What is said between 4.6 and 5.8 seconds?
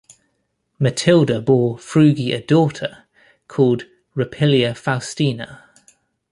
Faustina.